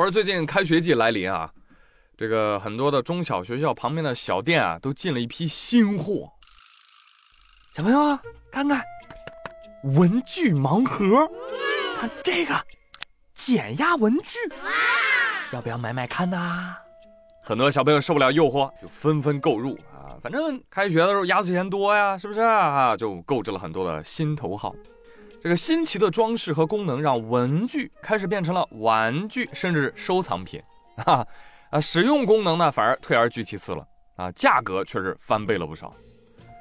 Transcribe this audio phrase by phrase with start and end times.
[0.00, 1.52] 话说最近开学季来临啊，
[2.16, 6.32] 这个很多的中小学校旁边的小店啊，都进了一批新货。
[7.74, 8.82] 小朋友啊，看看
[9.98, 11.30] 文具盲盒，
[12.00, 12.58] 看这个
[13.34, 14.38] 减压文具，
[15.52, 16.74] 要不要买买看呐？
[17.42, 20.16] 很多小朋友受不了诱惑，就纷纷购入啊。
[20.22, 22.96] 反正开学的时候压岁钱多呀，是不是啊？
[22.96, 24.74] 就购置了很多的心头好。
[25.42, 30.62] 这个新奇的装饰和功能，让文具开始变成了玩具，甚至收藏品。
[31.04, 31.26] 啊
[31.70, 35.94] 啊，使用功能呢，反而退而居其次了啊，价格却是翻倍了不少。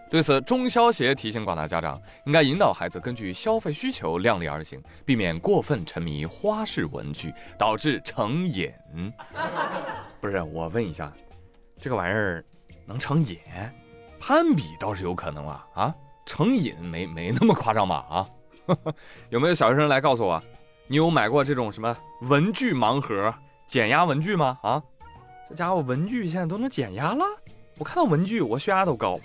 [0.09, 8.71] 对此，中消协提醒广大家长，应该引导孩子根据消费需求量力而行，避免过分沉迷花式文具，导致成瘾。
[10.21, 11.11] 不是，我问一下，
[11.81, 12.43] 这个玩意儿
[12.85, 13.37] 能成瘾？
[14.21, 18.05] 攀比倒是有可能啊啊，成瘾没没那么夸张吧？
[18.09, 18.29] 啊，
[19.29, 20.41] 有没有小学生来告诉我，
[20.87, 23.33] 你有买过这种什么文具盲盒、
[23.67, 24.57] 减压文具吗？
[24.63, 24.81] 啊，
[25.49, 27.23] 这家伙文具现在都能减压了。
[27.77, 29.17] 我看到文具，我血压都高。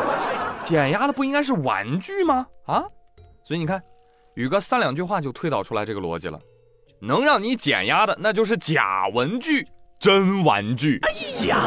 [0.64, 2.46] 减压的不应该是玩具吗？
[2.66, 2.84] 啊，
[3.44, 3.82] 所以你看，
[4.34, 6.38] 宇哥三两句话就推导出来这个逻辑了。
[6.98, 9.66] 能让你减压的，那就是假文具，
[9.98, 10.98] 真玩具。
[11.02, 11.60] 哎呀，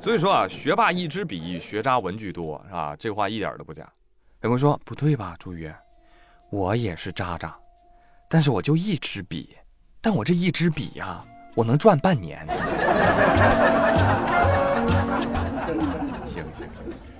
[0.00, 2.96] 所以说啊，学霸一支笔，学渣文具多，是吧？
[2.96, 3.86] 这话一点都不假。
[4.42, 5.70] 有人说不对吧，朱宇，
[6.50, 7.54] 我也是渣渣，
[8.30, 9.56] 但是我就一支笔，
[10.00, 11.24] 但我这一支笔呀。
[11.54, 12.46] 我能赚半年。
[16.24, 16.68] 行行行，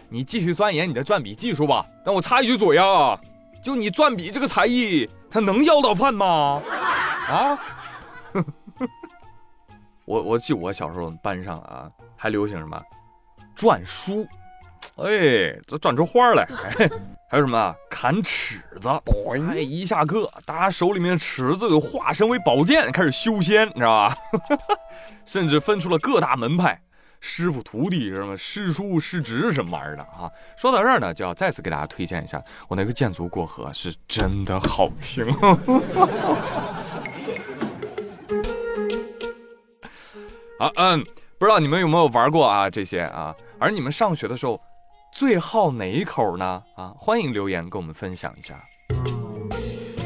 [0.08, 1.84] 你继续钻研你的转笔技术吧。
[2.04, 3.18] 但我插一句嘴啊，
[3.60, 6.62] 就你转笔这个才艺，他能要到饭吗？
[7.28, 7.58] 啊？
[10.08, 12.82] 我我记我小时候班上啊，还流行什么
[13.54, 14.26] 转书，
[14.96, 16.48] 哎，这转出花来。
[17.30, 18.88] 还有什么砍尺子？
[19.50, 24.16] 哎，一下课，大家手里面的尺子就化身为宝剑，开始修仙，你知道吧？
[25.26, 26.80] 甚至分出了各大门派，
[27.20, 30.32] 师傅徒弟什么师叔师侄什么玩意儿的啊！
[30.56, 35.26] 说到这儿呢，就要再次给大家推荐一下我那个剑足过河，是真的好听。
[40.58, 41.04] 啊嗯，
[41.38, 43.34] 不知道你们有没有玩过啊这些啊？
[43.58, 44.60] 而你们上学的时候。
[45.10, 46.62] 最好哪一口呢？
[46.76, 48.62] 啊，欢迎留言跟我们分享一下。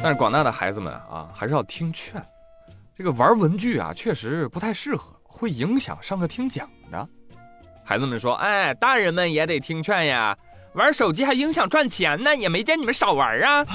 [0.00, 2.24] 但是广大的孩子们啊，还是要听劝。
[2.96, 7.06] 这个玩文具啊，确实不太适合，会影响上课听讲的。
[7.84, 10.38] 孩子们说：“哎，大人们也得听劝呀，
[10.74, 13.66] 玩手机还影响赚钱呢，也没见你们少玩啊。”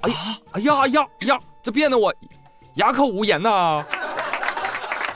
[0.00, 0.16] 哎呀，
[0.52, 2.12] 哎呀呀呀，这变得我
[2.76, 3.84] 哑口无言呐。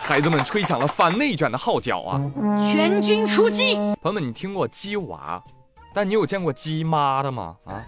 [0.04, 2.20] 孩子们吹响了反内卷的号角啊！
[2.59, 3.75] 全军出击！
[4.03, 5.42] 朋友们，你听过鸡娃？
[5.94, 7.56] 但你有见过鸡妈的吗？
[7.65, 7.82] 啊！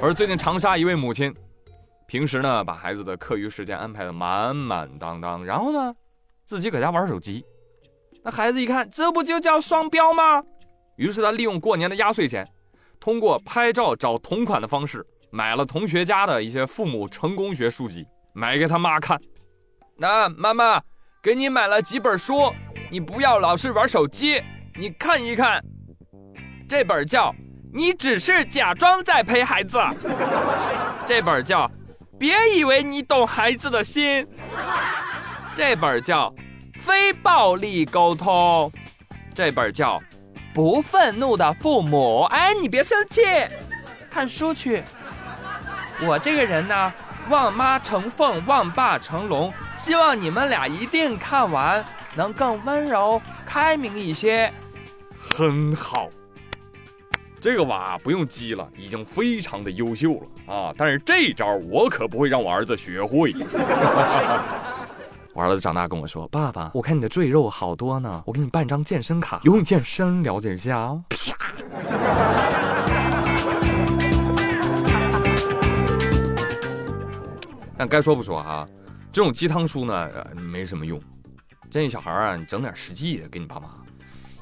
[0.00, 1.30] 而最近长沙一位母亲，
[2.06, 5.94] 平时呢把孩子的课余时间安排的满满当当，然后呢
[6.46, 7.44] 自己搁家玩手机。
[8.22, 10.42] 那孩子一看，这不就叫双标吗？
[10.96, 12.48] 于是他利用过年的压岁钱，
[12.98, 19.20] 通过拍照找同款的方式，买了同学家的一些父母成功学书籍，买给他妈看。
[20.00, 20.80] 那妈妈
[21.22, 22.50] 给你买了几本书，
[22.90, 24.42] 你不要老是玩手机，
[24.78, 25.62] 你看一看。
[26.66, 27.30] 这本叫
[27.70, 29.76] 《你只是假装在陪孩子》，
[31.06, 31.68] 这本叫
[32.18, 34.24] 《别以为你懂孩子的心》，
[35.54, 36.30] 这本叫
[36.80, 38.72] 《非暴力沟通》，
[39.34, 39.98] 这本叫
[40.54, 42.22] 《不愤怒的父母》。
[42.28, 43.20] 哎，你别生气，
[44.10, 44.82] 看书去。
[46.00, 46.90] 我这个人呢，
[47.28, 51.82] 望妈成凤，望爸成龙，希望你们俩一定看完，
[52.14, 54.52] 能更温柔、开明一些。
[55.18, 56.10] 很好。
[57.40, 60.74] 这个娃不用激了，已经非常的优秀了啊！
[60.76, 63.32] 但是这招我可不会让我儿子学会。
[65.32, 71.34] 我儿子长大跟我说：“爸爸，我看你的赘肉好多呢，我给你办张健身卡，游泳健身了解一下哦。”啪！
[77.78, 78.66] 但该说不说哈，
[79.12, 81.00] 这种鸡汤书呢，没什么用。
[81.68, 83.68] 建议小孩啊，你整点实际的给你爸妈。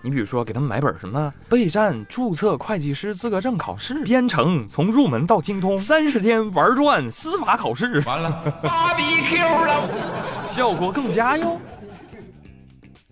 [0.01, 8.31] 你比如说，给他们买本什么备战注册会计师资格证考试编程，从入门到精通，三十天玩转司法考试，完了，
[8.63, 11.61] 芭比 Q 了，效果更佳哟。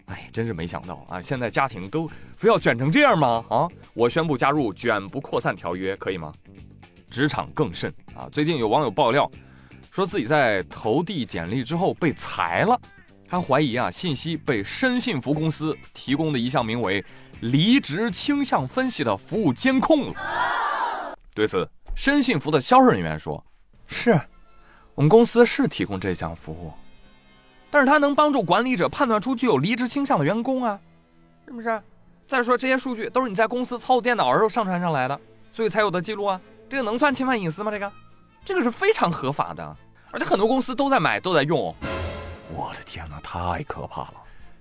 [0.07, 1.21] 哎，真是没想到啊！
[1.21, 3.45] 现在家庭都非要卷成这样吗？
[3.49, 3.67] 啊！
[3.93, 6.31] 我宣布加入卷不扩散条约，可以吗？
[7.11, 8.29] 职场更甚啊！
[8.31, 9.29] 最近有网友爆料，
[9.91, 12.79] 说自己在投递简历之后被裁了。
[13.29, 17.05] 他怀疑啊，信息被深信服公司提供的一项名为
[17.41, 21.17] “离职倾向分析”的服务监控了。
[21.35, 23.45] 对此，深信服的销售人员说
[23.89, 24.21] ：“是
[24.95, 26.73] 我们公司是提供这项服务，
[27.71, 30.79] 但是它能帮助管理者判断出具有离职倾向的员工啊，
[31.47, 31.83] 是不是？
[32.29, 35.21] 再说这些数据都是你在公司操作电脑时候上传上来的，
[35.53, 36.41] 所以才有的记录啊。
[36.69, 37.71] 这个能算侵犯隐私吗？
[37.71, 37.93] 这个，
[38.47, 39.77] 这个是非常合法的，
[40.13, 41.75] 而且很多公司都在买，都在用。
[42.55, 44.15] 我的天哪，太可怕了！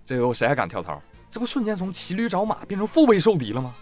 [0.04, 1.00] 这后谁还敢跳槽？
[1.30, 3.76] 这不瞬间从骑驴找马变成腹背受敌了吗？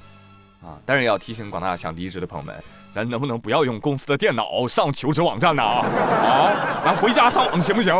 [0.61, 0.75] 啊！
[0.85, 2.61] 当然要提醒广大想离职的朋友们，
[2.91, 5.63] 咱能不能不要用公司的电脑上求职网站呢？
[5.63, 7.93] 啊，咱回家上网行不行？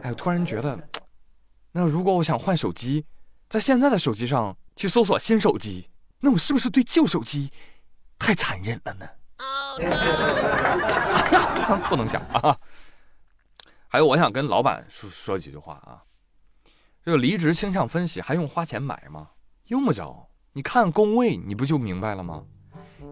[0.00, 0.78] 哎，我突然觉得，
[1.72, 3.04] 那如果我想换手机，
[3.50, 5.90] 在现在的手机上去搜索新手机。
[6.24, 7.50] 那我是不是对旧手机
[8.22, 9.04] 太残忍了呢？
[11.90, 12.56] 不能想啊！
[13.88, 15.98] 还有，我想跟老板说说几句话啊。
[17.04, 19.26] 这个离职倾向分析还用花钱买吗？
[19.66, 22.44] 用不着，你看工位，你不就明白了吗？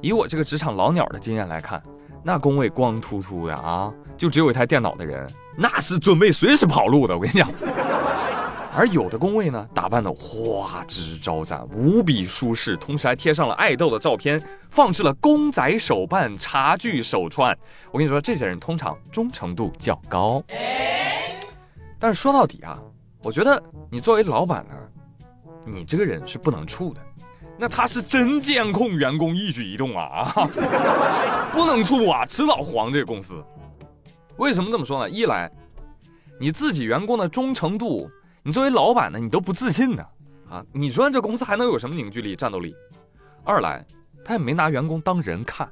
[0.01, 1.83] 以我这个职场老鸟的经验来看，
[2.23, 5.29] 那工位光秃秃的啊，就只有一台电脑的人，
[5.59, 7.17] 那是准备随时跑路的。
[7.17, 7.51] 我跟你讲。
[8.73, 14.41] 而有的工位呢，打扮的花枝招展，无比舒适，同时还贴上了爱豆的照片，
[14.71, 17.57] 放置了公仔手办、茶具手串。
[17.91, 20.43] 我跟你说，这些人通常忠诚度较高。
[21.99, 22.81] 但是说到底啊，
[23.25, 24.75] 我觉得你作为老板呢，
[25.67, 27.01] 你这个人是不能处的。
[27.59, 30.33] 那他是真监控员工一举一动啊，
[31.53, 33.45] 不能处啊，迟早黄这个公司。
[34.37, 35.11] 为什么这么说呢？
[35.11, 35.51] 一来，
[36.39, 38.09] 你自己员工的忠诚度。
[38.43, 40.03] 你作为老板呢，你都不自信呢，
[40.49, 42.75] 啊，你说这公司还能有什么凝聚力、战斗力？
[43.45, 43.85] 二来，
[44.25, 45.71] 他也没拿员工当人看，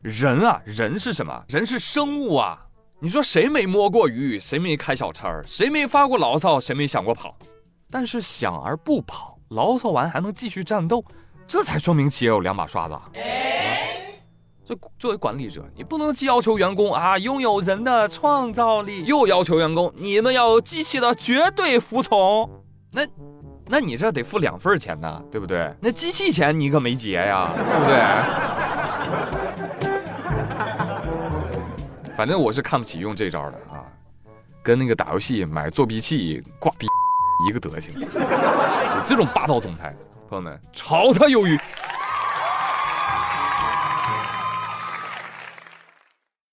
[0.00, 1.44] 人啊，人是什么？
[1.48, 2.64] 人是生物啊！
[2.98, 4.38] 你说谁没摸过鱼？
[4.38, 5.42] 谁没开小差儿？
[5.46, 6.58] 谁没发过牢骚？
[6.58, 7.36] 谁没想过跑？
[7.90, 11.04] 但是想而不跑，牢骚完还能继续战斗，
[11.46, 12.98] 这才说明企业有两把刷子。
[14.98, 22.48] 作为管理者，你不能既要求员工啊拥有人的创造力，又要求员工你们要有机器的绝对服从。
[22.92, 23.02] 那，
[23.66, 25.72] 那你这得付两份钱呢，对不对？
[25.80, 27.98] 那机器钱你可没结呀，对不对？
[32.16, 33.84] 反正我是看不起用这招的啊，
[34.62, 36.86] 跟那个打游戏买作弊器挂逼
[37.48, 37.94] 一个德行。
[39.06, 39.94] 这种霸道总裁，
[40.28, 41.58] 朋友们，炒他鱿鱼。